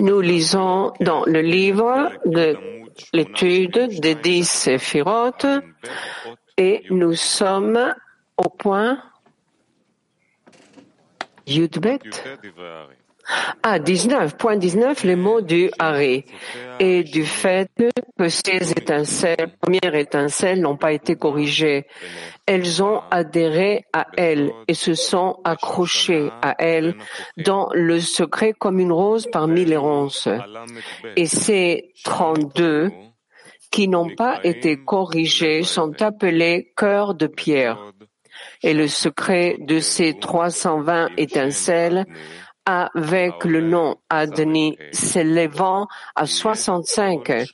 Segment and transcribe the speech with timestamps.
[0.00, 2.56] Nous lisons dans le livre de
[3.12, 5.46] l'étude des dix séphirotes
[6.56, 7.94] et nous sommes
[8.36, 9.02] au point
[11.46, 11.98] Yudbet.
[13.62, 16.24] Ah, 19, point 19, les mots du Hari.
[16.80, 17.70] Et du fait
[18.18, 21.86] que ces étincelles, premières étincelles n'ont pas été corrigées,
[22.46, 26.94] elles ont adhéré à elles et se sont accrochées à elles
[27.36, 30.28] dans le secret comme une rose parmi les ronces.
[31.16, 32.90] Et ces 32
[33.70, 37.92] qui n'ont pas été corrigés sont appelés cœurs de pierre.
[38.62, 42.06] Et le secret de ces 320 étincelles
[42.68, 47.46] avec le nom Adni s'élevant à 65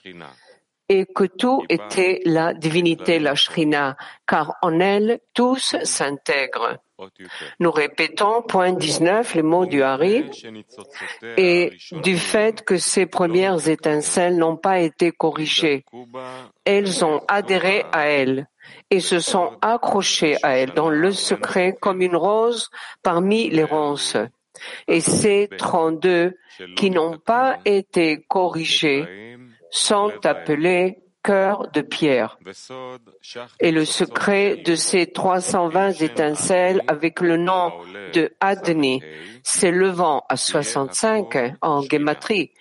[0.89, 3.97] et que tout était la divinité, la Shrina,
[4.27, 6.79] car en elle tous s'intègrent.
[7.61, 10.25] Nous répétons, point 19, les mots du Hari,
[11.37, 11.71] et
[12.03, 15.85] du fait que ces premières étincelles n'ont pas été corrigées,
[16.65, 18.49] elles ont adhéré à elles
[18.91, 22.69] et se sont accrochées à elles dans le secret comme une rose
[23.03, 24.17] parmi les ronces.
[24.89, 26.37] Et ces 32
[26.77, 29.37] qui n'ont pas été corrigés
[29.71, 32.39] sont appelés cœurs de pierre.
[33.59, 37.73] Et le secret de ces 320 étincelles avec le nom
[38.13, 39.03] de Adni
[39.43, 42.53] s'élevant à 65 en guématrie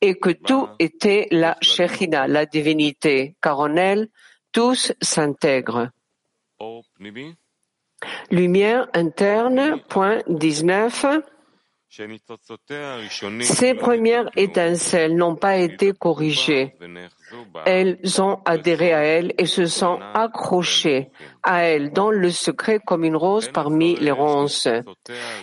[0.00, 4.08] et que tout était la Shechina, la divinité, car en elle,
[4.52, 5.90] tous s'intègrent.
[8.30, 11.06] Lumière interne, point 19.
[13.40, 16.76] Ces premières étincelles n'ont pas été corrigées.
[17.66, 21.10] Elles ont adhéré à elles et se sont accrochées
[21.42, 24.68] à elles dans le secret comme une rose parmi les ronces.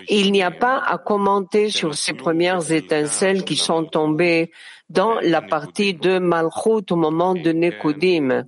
[0.07, 4.51] Il n'y a pas à commenter sur ces premières étincelles qui sont tombées
[4.89, 8.45] dans la partie de Malchut au moment de Nekodim,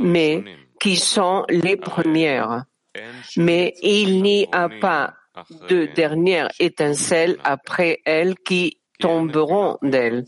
[0.00, 0.44] mais
[0.78, 2.66] qui sont les premières.
[3.36, 5.14] Mais il n'y a pas
[5.68, 10.24] de dernières étincelles après elles qui tomberont d'elles,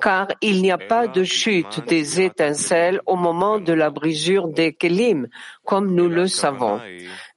[0.00, 4.72] car il n'y a pas de chute des étincelles au moment de la brisure des
[4.72, 5.28] kelim,
[5.64, 6.80] comme nous le savons.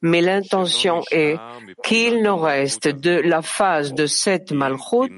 [0.01, 1.37] Mais l'intention est
[1.83, 5.11] qu'il ne reste de la phase de cette malchut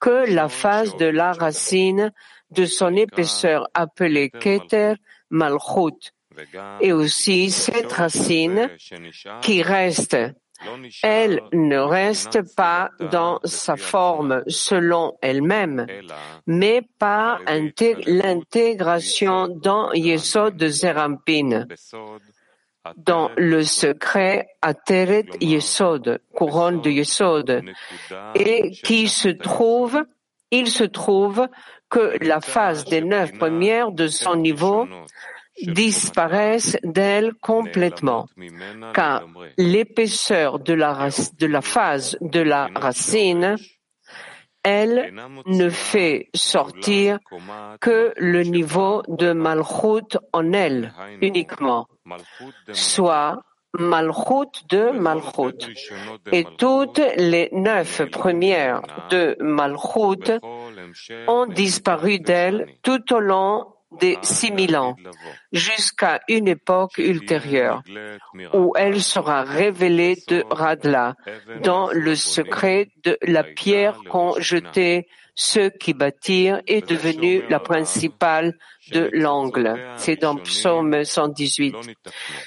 [0.00, 2.12] que la phase de la racine
[2.50, 4.94] de son épaisseur appelée Keter
[5.30, 6.12] Malchut,
[6.80, 8.68] et aussi cette racine
[9.42, 10.16] qui reste
[11.02, 15.86] elle ne reste pas dans sa forme selon elle-même,
[16.46, 17.40] mais par
[18.06, 21.66] l'intégration dans Yesod de Zerampin,
[22.96, 27.62] dans le secret Ateret Yesod, couronne de Yesod,
[28.34, 30.02] et qui se trouve,
[30.50, 31.48] il se trouve
[31.88, 34.86] que la phase des neuf premières de son niveau
[35.62, 38.28] disparaissent d'elle complètement,
[38.94, 39.24] car
[39.56, 41.08] l'épaisseur de la,
[41.38, 43.56] de la phase de la racine,
[44.62, 45.14] elle
[45.46, 47.18] ne fait sortir
[47.80, 51.86] que le niveau de Malchut en elle uniquement,
[52.72, 53.42] soit
[53.78, 55.72] Malchut de Malchut.
[56.32, 60.32] Et toutes les neuf premières de Malchut
[61.28, 63.66] ont disparu d'elle tout au long
[64.00, 64.96] des six mille ans
[65.52, 67.82] jusqu'à une époque ultérieure
[68.52, 71.14] où elle sera révélée de Radla
[71.62, 78.54] dans le secret de la pierre qu'ont jeté ceux qui bâtirent est devenue la principale
[78.90, 79.78] de l'angle.
[79.96, 81.74] C'est dans Psaume 118.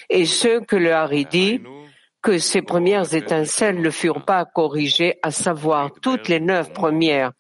[0.10, 1.62] Et ce que le Hari dit,
[2.22, 7.32] que ces premières étincelles ne furent pas corrigées, à savoir toutes les neuf premières,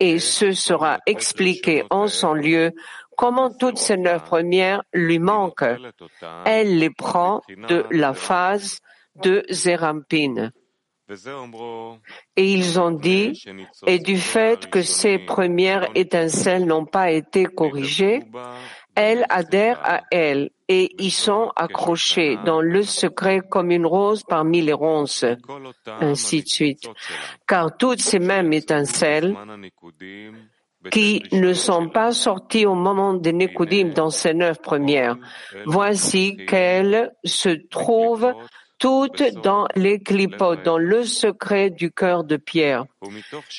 [0.00, 2.72] et ce sera expliqué en son lieu
[3.18, 5.76] comment toutes ces neuf premières lui manquent.
[6.46, 8.80] Elle les prend de la phase
[9.16, 10.52] de Zerampin.
[12.36, 13.42] Et ils ont dit,
[13.86, 18.22] et du fait que ces premières étincelles n'ont pas été corrigées,
[18.94, 24.60] elles adhèrent à elles et y sont accrochées dans le secret comme une rose parmi
[24.60, 25.24] les ronces,
[25.86, 26.88] ainsi de suite.
[27.46, 29.34] Car toutes ces mêmes étincelles
[30.90, 35.16] qui ne sont pas sortis au moment des Nekudim dans ces neuf premières.
[35.66, 38.32] Voici qu'elles se trouvent
[38.78, 42.84] toutes dans les clipotes, dans le secret du cœur de pierre.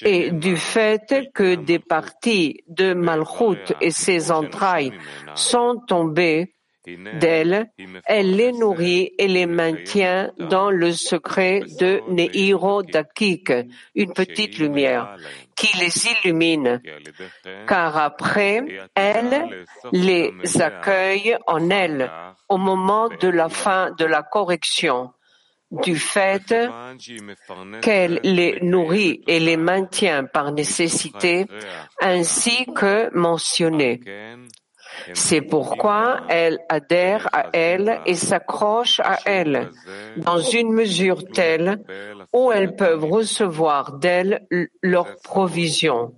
[0.03, 4.93] Et du fait que des parties de Malchut et ses entrailles
[5.35, 6.55] sont tombées,
[6.85, 7.71] d'elle,
[8.05, 13.51] elle les nourrit et les maintient dans le secret de Neiro Dakik,
[13.95, 15.17] une petite lumière,
[15.55, 16.81] qui les illumine,
[17.67, 18.63] car après,
[18.95, 20.31] elle les
[20.61, 22.11] accueille en elle
[22.47, 25.11] au moment de la fin de la correction
[25.71, 26.55] du fait
[27.81, 31.45] qu'elle les nourrit et les maintient par nécessité,
[32.01, 33.99] ainsi que mentionné.
[35.13, 39.69] C'est pourquoi elle adhère à elle et s'accroche à elle
[40.17, 41.83] dans une mesure telle
[42.33, 44.47] où elles peuvent recevoir d'elle
[44.81, 46.13] leur provision.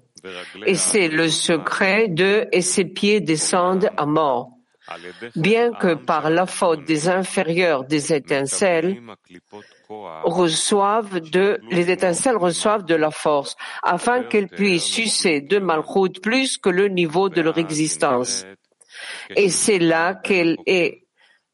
[0.66, 4.52] Et c'est le secret de et ses pieds descendent à mort.
[5.36, 9.02] Bien que par la faute des inférieurs des étincelles,
[10.24, 16.58] reçoivent de, les étincelles reçoivent de la force afin qu'elles puissent sucer de Malchut plus
[16.58, 18.46] que le niveau de leur existence.
[19.36, 21.02] Et c'est là qu'elle est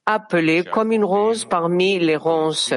[0.07, 2.73] appelée comme une rose parmi les ronces,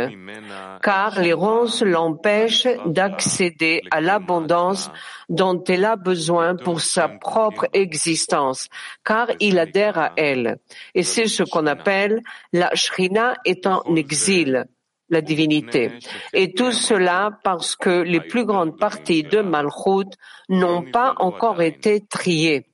[0.82, 4.90] car les ronces l'empêchent d'accéder à l'abondance
[5.28, 8.68] dont elle a besoin pour sa propre existence,
[9.04, 10.58] car il adhère à elle.
[10.94, 12.20] Et c'est ce qu'on appelle
[12.52, 14.66] la Shrina est en exil
[15.08, 15.90] la divinité.
[16.32, 20.10] Et tout cela parce que les plus grandes parties de Malchut
[20.48, 22.69] n'ont pas encore été triées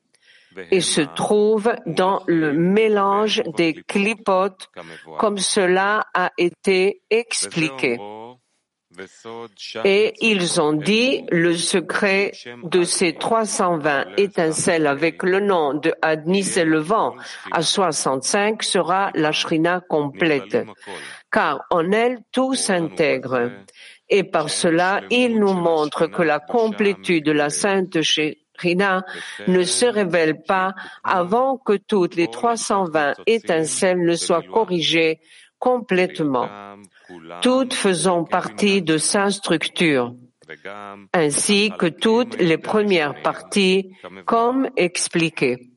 [0.70, 4.68] et se trouve dans le mélange des clipotes
[5.18, 7.98] comme cela a été expliqué.
[9.84, 12.32] Et ils ont dit le secret
[12.62, 17.14] de ces 320 étincelles avec le nom de Adnis élevant
[17.52, 20.56] à 65 sera la shrina complète,
[21.30, 23.50] car en elle tout s'intègre.
[24.08, 28.00] Et par cela, il nous montre que la complétude de la sainte
[28.58, 29.04] Rina
[29.46, 30.74] ne se révèle pas
[31.04, 35.20] avant que toutes les 320 étincelles ne soient corrigées
[35.58, 36.48] complètement,
[37.42, 40.14] toutes faisant partie de sa structure,
[41.12, 43.92] ainsi que toutes les premières parties,
[44.24, 45.70] comme expliqué.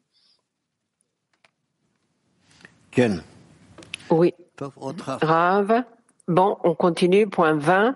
[4.09, 4.33] Oui.
[5.21, 5.83] Grave.
[6.27, 7.27] Bon, on continue.
[7.27, 7.95] Point 20.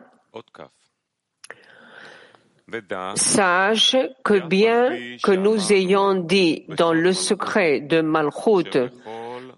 [3.16, 4.90] Sache que bien
[5.24, 8.90] que nous ayons dit dans le secret de Malchut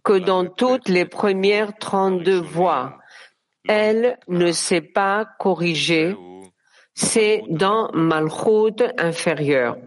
[0.03, 2.97] que dans toutes les premières 32 voix,
[3.67, 6.15] elle ne s'est pas corrigée,
[6.93, 9.77] c'est dans Malchut inférieur.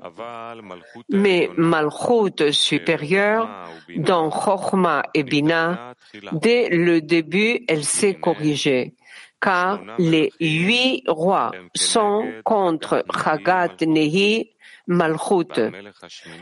[1.08, 3.48] Mais Malchut supérieur,
[3.96, 5.94] dans Chochma et Bina,
[6.32, 8.94] dès le début, elle s'est corrigée
[9.40, 14.50] car les huit rois sont contre Chagat Nehi
[14.86, 15.60] Malchut.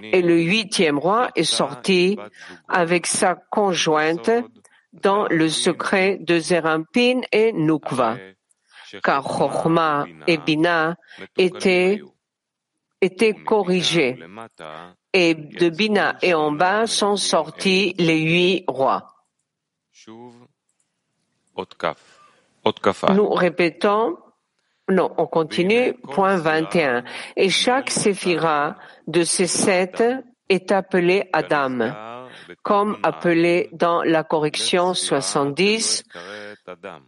[0.03, 2.17] Et le huitième roi est sorti
[2.69, 4.31] avec sa conjointe
[4.93, 8.17] dans le secret de Zerampin et Nukva,
[9.03, 10.97] car Chochma et Bina
[11.37, 12.01] étaient,
[13.45, 14.19] corrigés.
[15.13, 19.13] Et de Bina et en bas sont sortis les huit rois.
[23.15, 24.17] Nous répétons,
[24.89, 27.05] non, on continue, point 21.
[27.37, 28.77] Et chaque séphira
[29.07, 30.03] de ces sept
[30.49, 31.79] est appelé Adam,
[32.63, 37.01] comme appelé dans la correction 70, de Adam.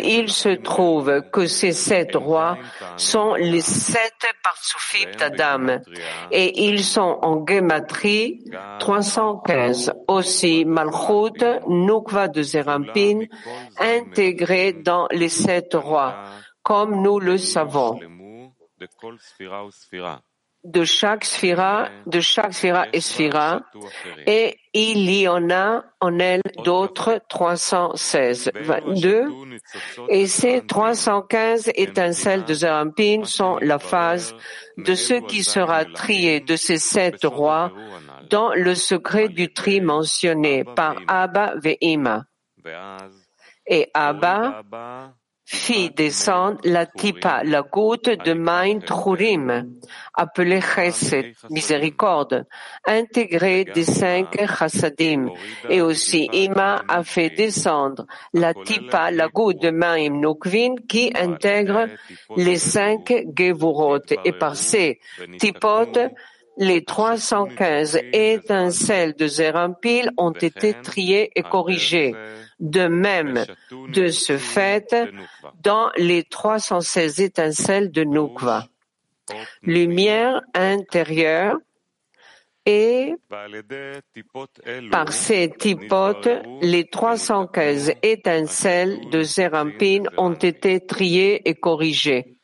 [0.00, 2.56] Il se trouve que ces sept rois
[2.96, 5.80] sont les sept partsufim d'Adam
[6.30, 8.44] et ils sont en Gematrie
[8.78, 9.92] 315.
[10.08, 13.26] Aussi Malchut, Nukva de Zerampin,
[13.78, 16.14] intégrés dans les sept rois,
[16.62, 17.98] comme nous le savons
[20.66, 23.62] de chaque sphira, de chaque sphira et sphira,
[24.26, 29.28] et il y en a en elle d'autres 316, 22,
[30.08, 34.34] et ces 315 étincelles de Zerampin sont la phase
[34.76, 37.72] de ce qui sera trié de ces sept rois
[38.28, 42.24] dans le secret du tri mentionné par Abba Ve'ima.
[43.66, 44.62] Et Abba
[45.48, 49.78] fit descendre la tipa, la goutte de Main Trurim,
[50.12, 52.46] appelée Chesed, miséricorde,
[52.84, 55.30] intégrée des cinq Chassadim.
[55.70, 61.86] Et aussi Ima a fait descendre la tipa, la goutte de Maim Nukvin, qui intègre
[62.36, 64.00] les cinq Gevurot.
[64.24, 64.98] Et par ces
[65.38, 65.92] tipot,
[66.56, 72.14] les 315 étincelles de Zerampil ont été triées et corrigées.
[72.58, 74.94] De même, de ce fait,
[75.62, 78.66] dans les 316 étincelles de Nukva.
[79.62, 81.58] Lumière intérieure
[82.64, 83.14] Et
[84.90, 86.28] par ces typotes,
[86.62, 92.38] les 315 étincelles de Zerampin ont été triées et corrigées.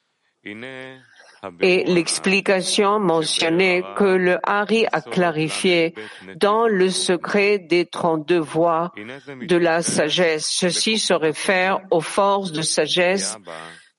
[1.60, 5.94] Et l'explication mentionnait que le Hari a clarifié
[6.36, 8.92] dans le secret des 32 voies
[9.40, 10.46] de la sagesse.
[10.48, 13.36] Ceci se réfère aux forces de sagesse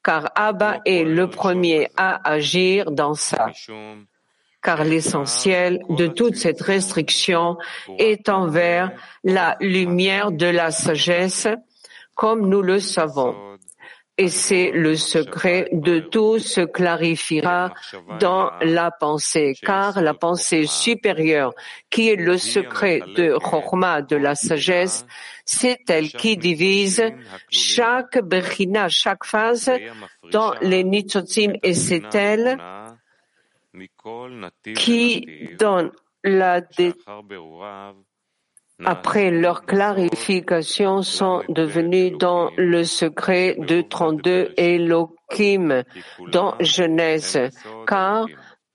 [0.04, 3.52] car Abba est le premier à agir dans ça
[4.64, 7.58] car l'essentiel de toute cette restriction
[8.00, 8.92] est envers
[9.24, 11.48] la lumière de la sagesse,
[12.16, 13.53] comme nous le savons.
[14.16, 17.74] Et c'est le secret de tout se clarifiera
[18.20, 21.56] dans la pensée, car la pensée supérieure,
[21.90, 25.08] qui est le secret de Chorma, de la sagesse,
[25.46, 27.04] c'est elle qui divise
[27.50, 29.72] chaque Bechina, chaque phase
[30.32, 32.60] dans les Nitzotzim, et c'est elle
[34.76, 35.92] qui donne
[36.24, 36.62] la
[38.84, 45.84] après leur clarification sont devenus dans le secret de 32 Elohim
[46.32, 47.40] dans Genèse,
[47.88, 48.26] car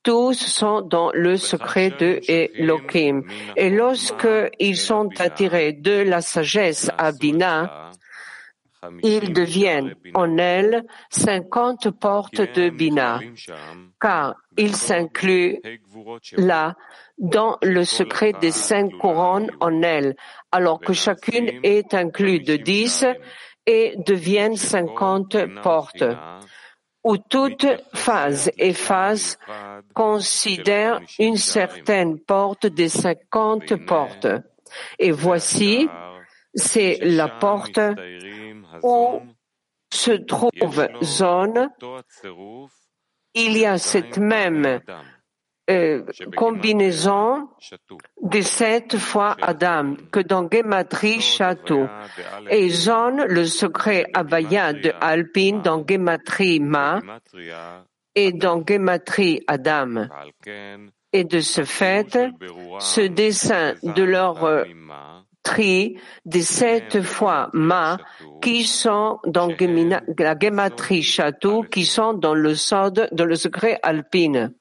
[0.02, 3.22] tous sont dans le secret de Elohim.
[3.56, 4.28] Et lorsque
[4.58, 7.90] ils sont attirés de la sagesse à Bina,
[9.02, 13.20] ils deviennent en elle cinquante portes de Bina,
[14.00, 15.60] car ils s'incluent
[16.36, 16.74] là
[17.18, 20.14] dans le secret des cinq couronnes en elle,
[20.52, 23.04] alors que chacune est inclue de dix
[23.66, 26.04] et deviennent cinquante portes,
[27.04, 29.38] où toute phase et phase
[29.94, 34.28] considère une certaine porte des cinquante portes.
[34.98, 35.88] Et voici,
[36.54, 37.80] c'est la porte
[38.82, 39.20] où
[39.92, 41.70] se trouve zone,
[43.34, 44.80] il y a cette même
[45.70, 46.02] euh,
[46.34, 47.48] combinaison
[48.22, 51.86] de sept fois Adam que dans Gematri Château.
[52.48, 55.60] et zone le secret Abaya de Alpine.
[55.60, 57.00] Dans Gematri Ma
[58.14, 60.08] et dans Gematri Adam.
[61.12, 62.18] Et de ce fait,
[62.80, 64.64] ce dessin de leur euh,
[65.48, 67.96] tri des sept fois Ma
[68.42, 74.52] qui sont dans la Gematri Château, qui sont dans le sod, dans le secret alpine.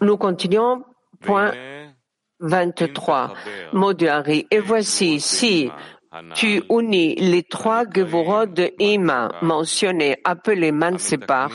[0.00, 0.84] Nous continuons.
[1.22, 1.52] Point
[2.40, 3.32] 23.
[3.72, 4.46] Mot de Hari.
[4.50, 5.70] Et voici, si
[6.34, 11.50] tu unis les trois Gevurot de Ima mentionnés, appelés Mansepar,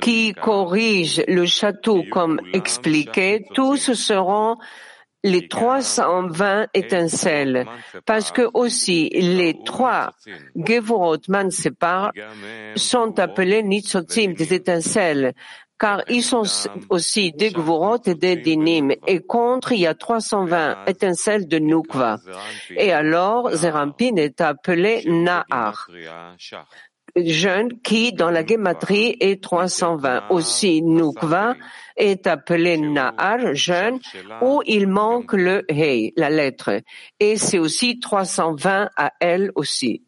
[0.00, 4.56] qui corrigent le château comme expliqué, tous seront
[5.24, 7.66] les 320 étincelles,
[8.06, 10.12] parce que aussi les trois
[10.54, 12.12] Gevurot Mansepar
[12.76, 15.34] sont appelés Nitzotim, des étincelles,
[15.78, 16.44] car ils sont
[16.88, 22.18] aussi des Gvurot et des Dinim, et contre, il y a 320 étincelles de Nukva.
[22.76, 25.88] Et alors, Zerampin est appelé Nahar
[27.26, 30.24] jeune qui, dans la guématrie, est 320.
[30.30, 31.54] Aussi, Nukva
[31.96, 33.98] est appelé Nahar, jeune,
[34.42, 36.80] où il manque le Hei, la lettre.
[37.20, 40.02] Et c'est aussi 320 à elle aussi.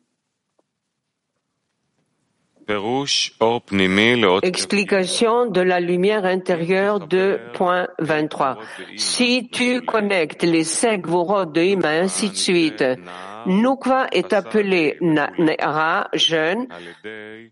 [4.43, 8.59] Explication de la lumière intérieure de point 23.
[8.97, 12.85] Si tu connectes les cinq vorot de Ima, ainsi de suite,
[13.47, 16.69] Nukva est appelé Nera, jeune,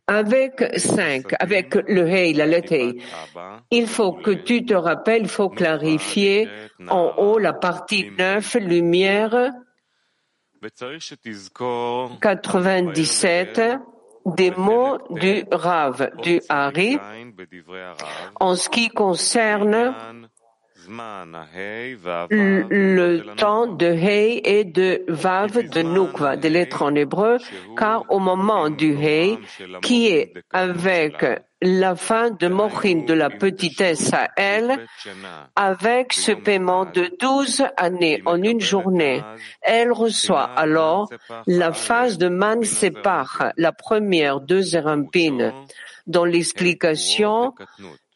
[0.07, 3.03] avec cinq, avec le Hei, la lettre Hei.
[3.71, 6.49] Il faut que tu te rappelles, il faut clarifier
[6.89, 9.53] en haut la partie 9, lumière
[12.21, 13.61] 97,
[14.37, 16.99] des mots du Rav, du Hari,
[18.41, 20.28] en ce qui concerne
[22.71, 27.39] le temps de Hei et de Vav de Nukva, des lettres en hébreu,
[27.77, 29.39] car au moment du Hei,
[29.83, 31.25] qui est avec
[31.61, 34.87] la fin de Mochin de la petitesse à elle,
[35.57, 39.23] avec ce paiement de douze années en une journée,
[39.63, 41.11] elle reçoit alors
[41.47, 45.53] la phase de Man Separ, la première de Zerampin,
[46.07, 47.55] dans l'explication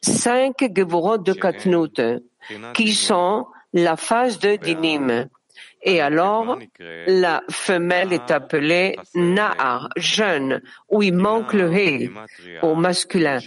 [0.01, 2.01] cinq Gevurot de Katnut
[2.75, 5.29] qui sont la phase de Dinim.
[5.83, 6.59] Et alors,
[7.07, 12.11] la femelle est appelée Nahar, jeune, où il manque le He
[12.63, 13.39] au masculin,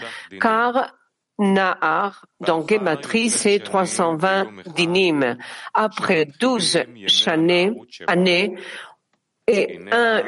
[0.42, 0.94] car
[1.38, 5.38] Nahar, dans Gematri, c'est 320 dinim.
[5.74, 6.80] Après 12
[7.28, 7.74] années,
[8.08, 8.56] années
[9.48, 10.24] et un,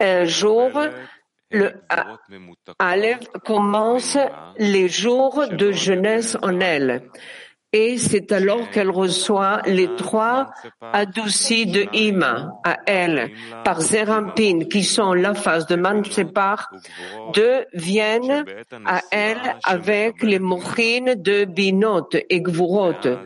[0.00, 0.72] un jour,
[1.50, 1.72] le
[2.78, 4.18] Aleph commence
[4.58, 7.08] les jours de jeunesse en elle.
[7.76, 10.46] Et c'est alors qu'elle reçoit les trois
[10.92, 13.32] adoucis de Ima à elle
[13.64, 16.70] par Zerampin, qui sont la phase de Mansepar,
[17.34, 18.44] deux viennent
[18.86, 23.18] à elle avec les mochines de Binot et Gvurot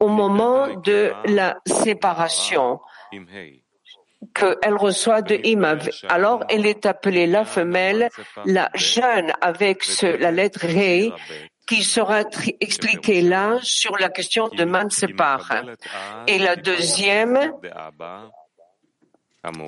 [0.00, 2.78] au moment de la séparation
[4.34, 5.88] qu'elle reçoit de Imav.
[6.08, 8.10] Alors, elle est appelée la femelle,
[8.44, 11.12] la jeune avec la lettre Ré,
[11.72, 12.24] qui sera
[12.60, 15.64] expliquée là sur la question de Mansepar.
[16.26, 17.52] Et la deuxième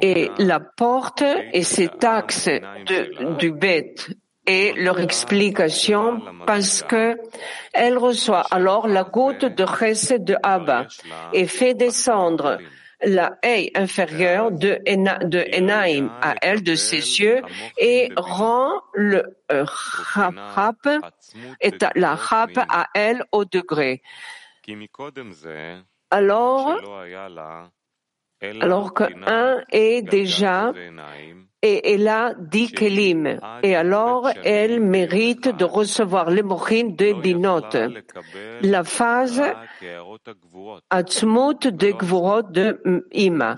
[0.02, 2.50] est la porte et ses taxes
[2.90, 4.10] de, du bête
[4.46, 7.16] et leur explication parce que
[7.72, 10.86] elle reçoit alors la goutte de chesed de Abba
[11.32, 12.58] et fait descendre
[13.02, 17.42] la haie inférieure de, Enaim à elle de ses yeux
[17.78, 19.66] et rend le euh,
[21.60, 24.02] et la chap à elle au degré.
[26.10, 26.80] Alors,
[28.60, 30.72] alors qu'un est déjà
[31.62, 37.72] et elle a dit kelim, et alors elle mérite de recevoir les mochines de Binot.
[38.60, 39.42] La phase
[40.90, 43.56] Atzmut de Gvurot de Ima,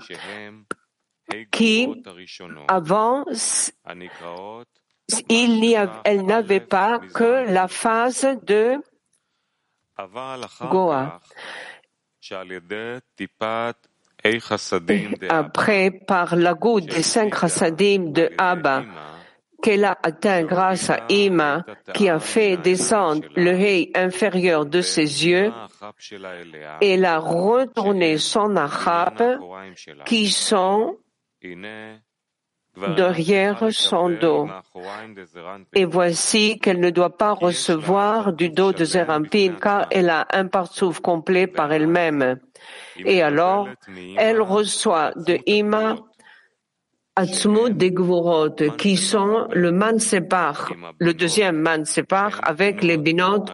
[1.51, 2.03] qui
[2.69, 3.25] avant
[5.29, 8.77] il elle n'avait pas que la phase de
[10.71, 11.19] Goa.
[15.29, 18.83] Après, par la goutte des cinq chassadim de Abba,
[19.61, 25.25] qu'elle a atteint grâce à Ima, qui a fait descendre le hei inférieur de ses
[25.25, 25.51] yeux,
[26.81, 29.39] elle a retourné son achab,
[30.05, 30.97] qui sont
[32.95, 34.49] derrière son dos.
[35.73, 40.47] Et voici qu'elle ne doit pas recevoir du dos de Zerampin car elle a un
[40.47, 42.39] parsouf complet par elle-même.
[42.97, 43.67] Et alors,
[44.17, 45.95] elle reçoit de Ima
[47.15, 53.45] Atzmut de Gvurot, qui sont le Mansepar, le deuxième Mansepar, avec les Binot,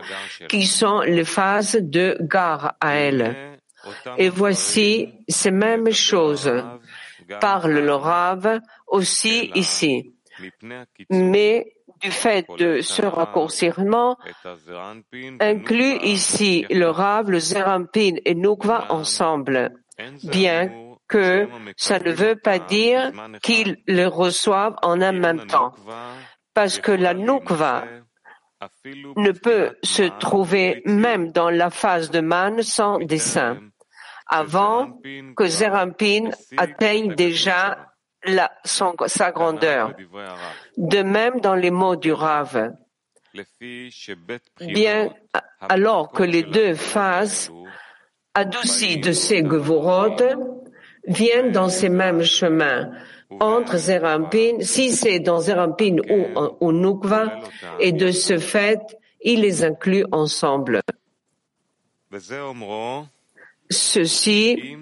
[0.49, 3.53] qui sont les phases de Gar à elle.
[4.17, 6.51] Et voici ces mêmes choses,
[7.39, 8.59] parle le Rav
[8.93, 10.13] aussi ici.
[11.09, 14.17] Mais du fait de ce raccourcissement,
[15.39, 19.71] inclut ici le Rav, le Zerampin et Nukva ensemble,
[20.23, 20.71] bien
[21.07, 25.73] que ça ne veut pas dire qu'ils le reçoivent en un même temps,
[26.53, 27.85] parce que la Nukva
[29.15, 33.59] ne peut se trouver même dans la phase de Man sans dessin,
[34.27, 34.99] avant
[35.35, 37.92] que Zerampin atteigne déjà
[38.25, 39.93] la, sa grandeur.
[40.77, 42.73] De même dans les mots du Rav.
[44.59, 45.13] Bien,
[45.61, 47.51] alors que les deux phases
[48.33, 50.17] adoucies de ces Gevurot
[51.07, 52.91] viennent dans ces mêmes chemins
[53.39, 56.25] entre Zerampin, si c'est dans Zerampin ou,
[56.61, 57.39] ou Nukva,
[57.79, 58.79] et de ce fait,
[59.21, 60.81] il les inclut ensemble.
[63.69, 64.77] Ceci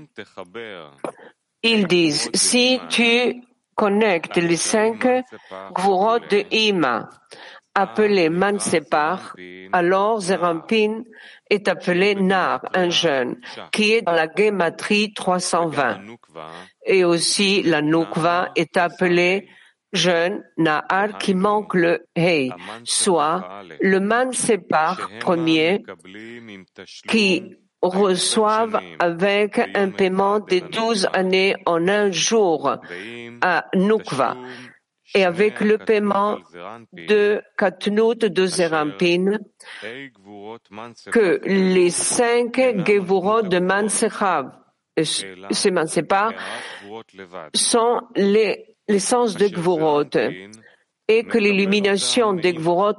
[1.63, 3.41] ils disent, si tu
[3.76, 5.08] connectes les cinq
[5.74, 7.10] gvurot de Ima,
[7.74, 9.36] appelés Mansepar,
[9.71, 11.04] alors Zerampin
[11.50, 13.39] est appelé Nar, un jeune,
[13.71, 16.02] qui est dans la Gematrie 320.
[16.86, 19.47] Et aussi la Nukva est appelée
[19.93, 22.52] jeune Nahar qui manque le Hei,
[22.84, 25.84] soit le Mansepar premier
[27.08, 32.77] qui reçoivent avec un paiement de douze années en un jour
[33.41, 34.37] à Nukva
[35.13, 36.37] et avec le paiement
[36.93, 39.39] de Katnut de Zerampin
[41.11, 44.51] que les cinq Gevurot de Mansechav,
[47.53, 50.03] sont les, de Gvurot
[51.12, 52.93] et que l'illumination des Gvurot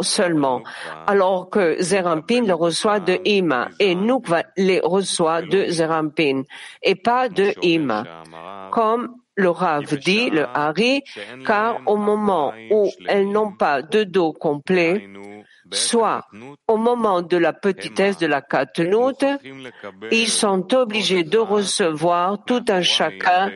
[0.00, 0.62] seulement,
[1.06, 6.42] alors que Zerampin le reçoit de Ima et Nukva les reçoit de Zerampin
[6.82, 8.04] et pas de Ima.
[8.70, 11.02] Comme le Rav dit, le Hari,
[11.46, 15.08] car au moment où elles n'ont pas de dos complet,
[15.72, 16.24] soit
[16.68, 19.24] au moment de la petitesse de la katnout,
[20.10, 23.50] ils sont obligés de recevoir tout un chacun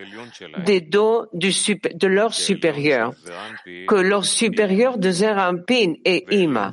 [0.65, 3.13] des dos de leur supérieur,
[3.87, 6.71] que leur supérieur de Zerampin est Ima,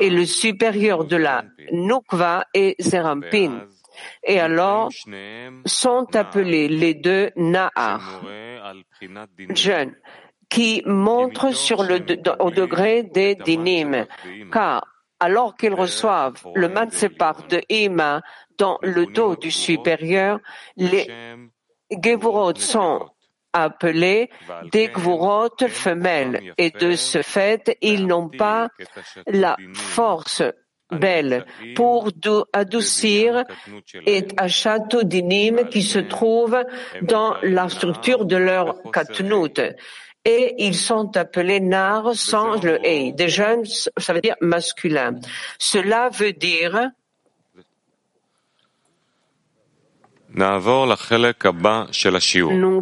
[0.00, 3.66] et le supérieur de la Nukva est Zerampin.
[4.24, 4.88] Et alors
[5.66, 8.22] sont appelés les deux Nahar,
[9.54, 9.94] jeunes,
[10.52, 11.96] qui montre sur le,
[12.38, 14.06] au degré des dinim,
[14.52, 14.86] car
[15.18, 18.20] alors qu'ils reçoivent le mansepar de Ima
[18.58, 20.40] dans le dos du supérieur,
[20.76, 21.06] les
[21.90, 23.08] Gevurot sont
[23.52, 24.28] appelés
[24.72, 28.68] des Gvurot femelles et de ce fait, ils n'ont pas
[29.26, 30.42] la force
[30.90, 32.10] belle pour
[32.52, 33.44] adoucir
[34.06, 34.26] et
[35.04, 36.62] dinim qui se trouve
[37.02, 39.60] dans la structure de leur katnut.
[40.24, 43.12] Et ils sont appelés nar sans le e.
[43.12, 43.64] Des jeunes,
[43.96, 45.18] ça veut dire masculin.
[45.58, 46.90] Cela veut dire
[50.34, 50.42] nous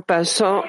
[0.01, 0.65] passons à